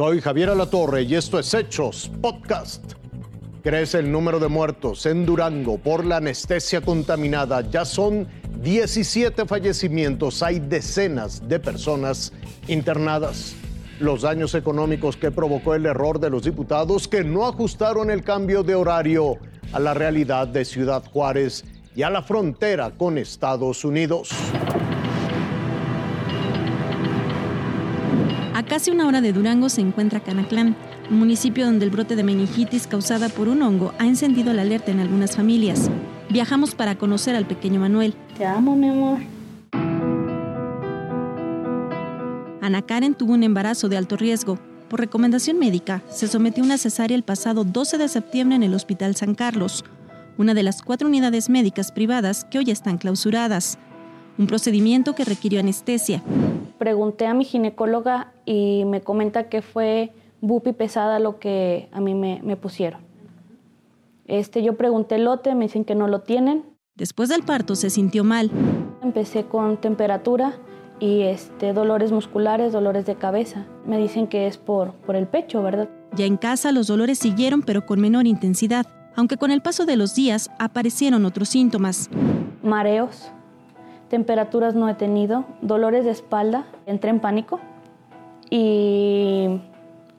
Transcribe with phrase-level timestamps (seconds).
[0.00, 2.94] Soy Javier Alatorre y esto es Hechos Podcast.
[3.62, 7.60] Crece el número de muertos en Durango por la anestesia contaminada.
[7.70, 8.26] Ya son
[8.62, 10.42] 17 fallecimientos.
[10.42, 12.32] Hay decenas de personas
[12.66, 13.54] internadas.
[13.98, 18.62] Los daños económicos que provocó el error de los diputados que no ajustaron el cambio
[18.62, 19.36] de horario
[19.70, 21.62] a la realidad de Ciudad Juárez
[21.94, 24.30] y a la frontera con Estados Unidos.
[28.60, 30.76] A casi una hora de Durango se encuentra Canaclán,
[31.10, 34.90] un municipio donde el brote de meningitis causada por un hongo ha encendido la alerta
[34.90, 35.90] en algunas familias.
[36.28, 38.12] Viajamos para conocer al pequeño Manuel.
[38.36, 39.20] Te amo, mi amor.
[42.60, 44.58] Ana Karen tuvo un embarazo de alto riesgo.
[44.90, 48.74] Por recomendación médica, se sometió a una cesárea el pasado 12 de septiembre en el
[48.74, 49.86] Hospital San Carlos,
[50.36, 53.78] una de las cuatro unidades médicas privadas que hoy están clausuradas.
[54.36, 56.22] Un procedimiento que requirió anestesia.
[56.80, 62.14] Pregunté a mi ginecóloga y me comenta que fue bupi pesada lo que a mí
[62.14, 63.02] me, me pusieron.
[64.24, 66.64] Este, yo pregunté el lote, me dicen que no lo tienen.
[66.96, 68.50] Después del parto se sintió mal.
[69.02, 70.54] Empecé con temperatura
[71.00, 73.66] y este, dolores musculares, dolores de cabeza.
[73.84, 75.90] Me dicen que es por, por el pecho, ¿verdad?
[76.16, 78.86] Ya en casa los dolores siguieron pero con menor intensidad,
[79.16, 82.08] aunque con el paso de los días aparecieron otros síntomas.
[82.62, 83.32] Mareos,
[84.10, 87.60] temperaturas no he tenido, dolores de espalda, entré en pánico
[88.50, 89.60] y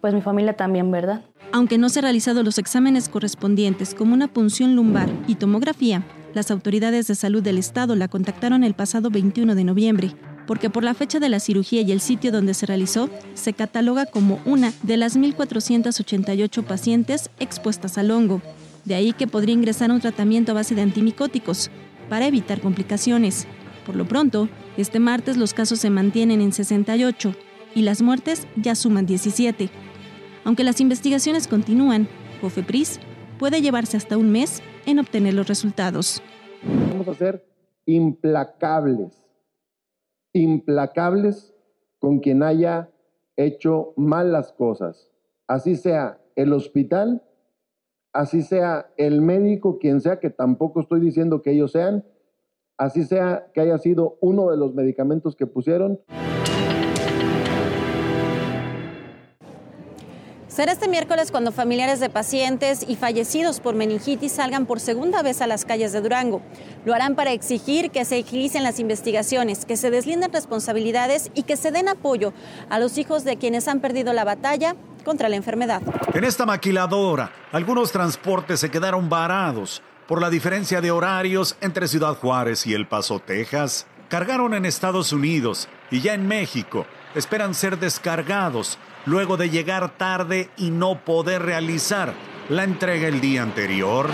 [0.00, 1.22] pues mi familia también, ¿verdad?
[1.50, 6.50] Aunque no se han realizado los exámenes correspondientes como una punción lumbar y tomografía, las
[6.50, 10.12] autoridades de salud del estado la contactaron el pasado 21 de noviembre,
[10.46, 14.04] porque por la fecha de la cirugía y el sitio donde se realizó, se cataloga
[14.04, 18.42] como una de las 1.488 pacientes expuestas al hongo.
[18.84, 21.70] De ahí que podría ingresar un tratamiento a base de antimicóticos
[22.08, 23.46] para evitar complicaciones.
[23.88, 27.32] Por lo pronto, este martes los casos se mantienen en 68
[27.74, 29.70] y las muertes ya suman 17.
[30.44, 32.06] Aunque las investigaciones continúan,
[32.42, 33.00] COFEPRIS
[33.38, 36.22] puede llevarse hasta un mes en obtener los resultados.
[36.90, 37.46] Vamos a ser
[37.86, 39.24] implacables,
[40.34, 41.54] implacables
[41.98, 42.90] con quien haya
[43.38, 45.10] hecho mal las cosas,
[45.46, 47.22] así sea el hospital,
[48.12, 52.04] así sea el médico, quien sea, que tampoco estoy diciendo que ellos sean,
[52.78, 56.00] así sea que haya sido uno de los medicamentos que pusieron.
[60.46, 65.40] Será este miércoles cuando familiares de pacientes y fallecidos por meningitis salgan por segunda vez
[65.40, 66.42] a las calles de Durango.
[66.84, 71.56] Lo harán para exigir que se agilicen las investigaciones, que se deslinden responsabilidades y que
[71.56, 72.32] se den apoyo
[72.70, 74.74] a los hijos de quienes han perdido la batalla
[75.04, 75.80] contra la enfermedad.
[76.12, 82.14] En esta maquiladora, algunos transportes se quedaron varados por la diferencia de horarios entre Ciudad
[82.16, 83.86] Juárez y El Paso, Texas.
[84.08, 90.48] Cargaron en Estados Unidos y ya en México esperan ser descargados luego de llegar tarde
[90.56, 92.14] y no poder realizar
[92.48, 94.08] la entrega el día anterior.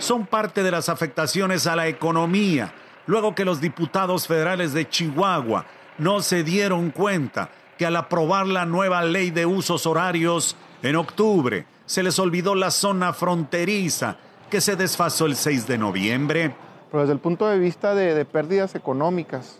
[0.00, 2.74] Son parte de las afectaciones a la economía,
[3.06, 5.64] luego que los diputados federales de Chihuahua
[5.98, 11.66] no se dieron cuenta que al aprobar la nueva ley de usos horarios en octubre,
[11.86, 14.16] se les olvidó la zona fronteriza
[14.48, 16.54] que se desfasó el 6 de noviembre.
[16.90, 19.58] Pero desde el punto de vista de, de pérdidas económicas,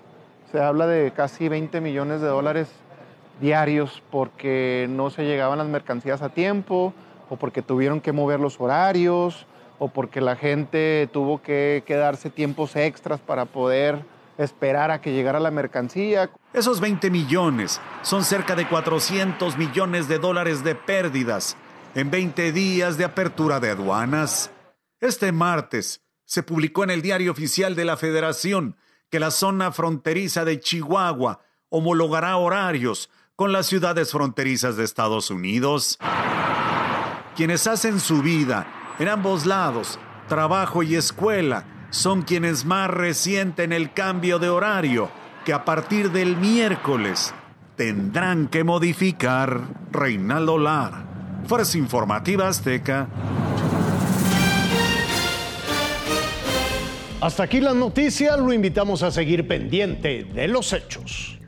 [0.51, 2.69] se habla de casi 20 millones de dólares
[3.41, 6.93] diarios porque no se llegaban las mercancías a tiempo
[7.29, 9.47] o porque tuvieron que mover los horarios
[9.79, 14.05] o porque la gente tuvo que quedarse tiempos extras para poder
[14.45, 16.31] esperar a que llegara la mercancía.
[16.53, 21.57] Esos 20 millones son cerca de 400 millones de dólares de pérdidas
[21.95, 24.51] en 20 días de apertura de aduanas.
[25.01, 28.77] Este martes se publicó en el Diario Oficial de la Federación
[29.11, 35.99] que la zona fronteriza de Chihuahua homologará horarios con las ciudades fronterizas de Estados Unidos.
[37.37, 38.67] Quienes hacen su vida
[38.99, 39.99] en ambos lados,
[40.29, 45.11] trabajo y escuela, son quienes más resienten el cambio de horario
[45.45, 47.35] que a partir del miércoles
[47.77, 49.61] tendrán que modificar.
[49.91, 51.05] Reinaldo Lar,
[51.47, 53.09] Fuerza Informativa Azteca.
[57.21, 61.40] Hasta aquí las noticias, lo invitamos a seguir pendiente de los hechos.